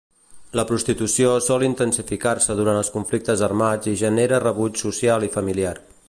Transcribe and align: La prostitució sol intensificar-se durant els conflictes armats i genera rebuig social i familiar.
La 0.59 0.63
prostitució 0.69 1.33
sol 1.47 1.65
intensificar-se 1.67 2.57
durant 2.61 2.79
els 2.79 2.91
conflictes 2.97 3.47
armats 3.51 3.93
i 3.95 3.97
genera 4.05 4.41
rebuig 4.45 4.85
social 4.87 5.27
i 5.29 5.35
familiar. 5.41 5.75